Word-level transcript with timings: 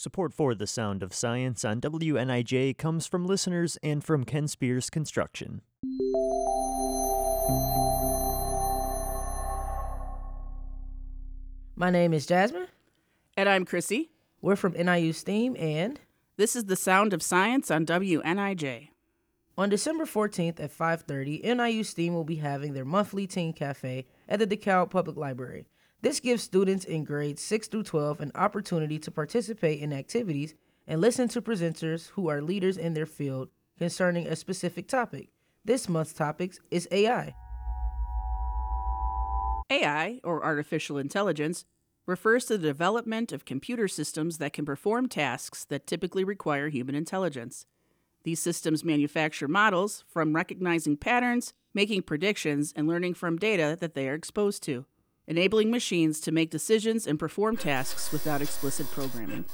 Support 0.00 0.32
for 0.32 0.54
The 0.54 0.68
Sound 0.68 1.02
of 1.02 1.12
Science 1.12 1.64
on 1.64 1.80
WNIJ 1.80 2.78
comes 2.78 3.08
from 3.08 3.26
listeners 3.26 3.76
and 3.82 4.04
from 4.04 4.22
Ken 4.22 4.46
Spears 4.46 4.90
Construction. 4.90 5.60
My 11.74 11.90
name 11.90 12.14
is 12.14 12.26
Jasmine. 12.26 12.68
And 13.36 13.48
I'm 13.48 13.64
Chrissy. 13.64 14.12
We're 14.40 14.54
from 14.54 14.74
NIU 14.74 15.12
STEAM, 15.12 15.56
and 15.58 15.98
This 16.36 16.54
is 16.54 16.66
the 16.66 16.76
sound 16.76 17.12
of 17.12 17.20
science 17.20 17.68
on 17.68 17.84
WNIJ. 17.84 18.90
on 19.56 19.68
December 19.68 20.04
14th 20.04 20.60
at 20.60 20.70
5:30, 20.70 21.42
NIU 21.42 21.82
STEAM 21.82 22.14
will 22.14 22.22
be 22.22 22.36
having 22.36 22.72
their 22.72 22.84
monthly 22.84 23.26
teen 23.26 23.52
cafe 23.52 24.06
at 24.28 24.38
the 24.38 24.46
DeKalb 24.46 24.90
Public 24.90 25.16
Library. 25.16 25.66
This 26.00 26.20
gives 26.20 26.44
students 26.44 26.84
in 26.84 27.02
grades 27.02 27.42
6 27.42 27.66
through 27.66 27.82
12 27.82 28.20
an 28.20 28.30
opportunity 28.36 29.00
to 29.00 29.10
participate 29.10 29.80
in 29.80 29.92
activities 29.92 30.54
and 30.86 31.00
listen 31.00 31.28
to 31.30 31.42
presenters 31.42 32.10
who 32.10 32.28
are 32.28 32.40
leaders 32.40 32.76
in 32.76 32.94
their 32.94 33.04
field 33.06 33.48
concerning 33.78 34.28
a 34.28 34.36
specific 34.36 34.86
topic. 34.86 35.30
This 35.64 35.88
month's 35.88 36.12
topic 36.12 36.54
is 36.70 36.86
AI. 36.92 37.34
AI, 39.70 40.20
or 40.22 40.44
artificial 40.44 40.98
intelligence, 40.98 41.64
refers 42.06 42.44
to 42.44 42.56
the 42.56 42.68
development 42.68 43.32
of 43.32 43.44
computer 43.44 43.88
systems 43.88 44.38
that 44.38 44.52
can 44.52 44.64
perform 44.64 45.08
tasks 45.08 45.64
that 45.64 45.86
typically 45.86 46.22
require 46.22 46.68
human 46.68 46.94
intelligence. 46.94 47.66
These 48.22 48.40
systems 48.40 48.84
manufacture 48.84 49.48
models 49.48 50.04
from 50.08 50.34
recognizing 50.34 50.96
patterns, 50.96 51.54
making 51.74 52.02
predictions, 52.02 52.72
and 52.76 52.86
learning 52.86 53.14
from 53.14 53.36
data 53.36 53.76
that 53.80 53.94
they 53.94 54.08
are 54.08 54.14
exposed 54.14 54.62
to, 54.62 54.86
enabling 55.28 55.70
machines 55.70 56.18
to 56.20 56.32
make 56.32 56.50
decisions 56.50 57.06
and 57.06 57.18
perform 57.18 57.56
tasks 57.56 58.10
without 58.10 58.42
explicit 58.42 58.90
programming. 58.90 59.44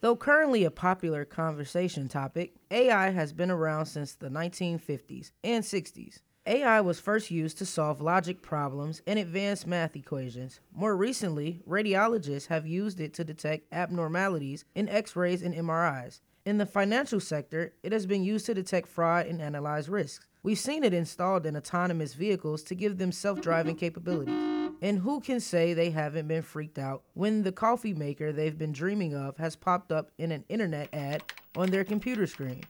Though 0.00 0.16
currently 0.16 0.64
a 0.64 0.70
popular 0.70 1.24
conversation 1.24 2.08
topic, 2.08 2.52
AI 2.70 3.08
has 3.08 3.32
been 3.32 3.50
around 3.50 3.86
since 3.86 4.14
the 4.14 4.28
1950s 4.28 5.32
and 5.42 5.64
60s. 5.64 6.18
AI 6.46 6.82
was 6.82 7.00
first 7.00 7.30
used 7.30 7.56
to 7.56 7.64
solve 7.64 8.02
logic 8.02 8.42
problems 8.42 9.00
and 9.06 9.18
advanced 9.18 9.66
math 9.66 9.96
equations. 9.96 10.60
More 10.74 10.94
recently, 10.94 11.62
radiologists 11.66 12.48
have 12.48 12.66
used 12.66 13.00
it 13.00 13.14
to 13.14 13.24
detect 13.24 13.72
abnormalities 13.72 14.66
in 14.74 14.90
x 14.90 15.16
rays 15.16 15.40
and 15.40 15.54
MRIs. 15.54 16.20
In 16.44 16.58
the 16.58 16.66
financial 16.66 17.18
sector, 17.18 17.72
it 17.82 17.92
has 17.92 18.04
been 18.04 18.22
used 18.22 18.44
to 18.44 18.52
detect 18.52 18.88
fraud 18.88 19.24
and 19.24 19.40
analyze 19.40 19.88
risks. 19.88 20.26
We've 20.42 20.58
seen 20.58 20.84
it 20.84 20.92
installed 20.92 21.46
in 21.46 21.56
autonomous 21.56 22.12
vehicles 22.12 22.62
to 22.64 22.74
give 22.74 22.98
them 22.98 23.10
self 23.10 23.40
driving 23.40 23.76
capabilities. 23.84 24.53
And 24.84 24.98
who 24.98 25.20
can 25.20 25.40
say 25.40 25.72
they 25.72 25.88
haven't 25.88 26.28
been 26.28 26.42
freaked 26.42 26.78
out 26.78 27.04
when 27.14 27.42
the 27.42 27.52
coffee 27.52 27.94
maker 27.94 28.32
they've 28.32 28.58
been 28.58 28.72
dreaming 28.72 29.14
of 29.14 29.38
has 29.38 29.56
popped 29.56 29.90
up 29.90 30.10
in 30.18 30.30
an 30.30 30.44
internet 30.50 30.90
ad 30.92 31.22
on 31.56 31.70
their 31.70 31.84
computer 31.84 32.26
screen? 32.26 32.64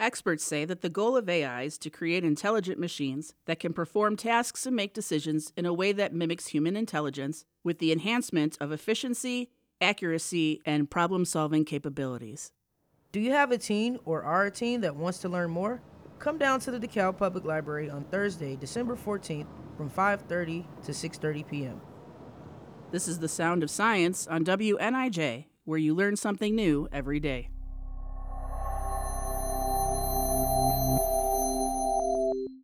Experts 0.00 0.42
say 0.42 0.64
that 0.64 0.80
the 0.80 0.88
goal 0.88 1.14
of 1.14 1.28
AI 1.28 1.64
is 1.64 1.76
to 1.76 1.90
create 1.90 2.24
intelligent 2.24 2.80
machines 2.80 3.34
that 3.44 3.60
can 3.60 3.74
perform 3.74 4.16
tasks 4.16 4.64
and 4.64 4.74
make 4.74 4.94
decisions 4.94 5.52
in 5.58 5.66
a 5.66 5.74
way 5.74 5.92
that 5.92 6.14
mimics 6.14 6.46
human 6.46 6.74
intelligence 6.74 7.44
with 7.62 7.80
the 7.80 7.92
enhancement 7.92 8.56
of 8.62 8.72
efficiency, 8.72 9.50
accuracy, 9.78 10.62
and 10.64 10.90
problem 10.90 11.26
solving 11.26 11.66
capabilities. 11.66 12.50
Do 13.12 13.20
you 13.20 13.32
have 13.32 13.52
a 13.52 13.58
teen 13.58 13.98
or 14.06 14.22
are 14.22 14.46
a 14.46 14.50
teen 14.50 14.80
that 14.80 14.96
wants 14.96 15.18
to 15.18 15.28
learn 15.28 15.50
more? 15.50 15.82
Come 16.18 16.36
down 16.36 16.58
to 16.60 16.72
the 16.72 16.80
DeKalb 16.80 17.16
Public 17.16 17.44
Library 17.44 17.88
on 17.88 18.02
Thursday, 18.04 18.56
December 18.56 18.96
14th 18.96 19.46
from 19.76 19.88
5:30 19.88 20.64
to 20.84 20.92
6:30 20.92 21.48
p.m. 21.48 21.80
This 22.90 23.06
is 23.06 23.20
the 23.20 23.28
sound 23.28 23.62
of 23.62 23.70
science 23.70 24.26
on 24.26 24.44
WNIJ, 24.44 25.44
where 25.64 25.78
you 25.78 25.94
learn 25.94 26.16
something 26.16 26.56
new 26.56 26.88
every 26.90 27.20
day. 27.20 27.50